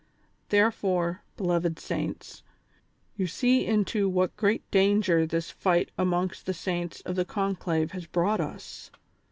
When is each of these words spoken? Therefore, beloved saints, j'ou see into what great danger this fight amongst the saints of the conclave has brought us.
Therefore, 0.49 1.21
beloved 1.37 1.77
saints, 1.77 2.41
j'ou 3.19 3.27
see 3.29 3.67
into 3.67 4.09
what 4.09 4.35
great 4.35 4.63
danger 4.71 5.27
this 5.27 5.51
fight 5.51 5.91
amongst 5.95 6.47
the 6.47 6.55
saints 6.55 7.01
of 7.01 7.15
the 7.15 7.23
conclave 7.23 7.91
has 7.91 8.07
brought 8.07 8.41
us. 8.41 8.89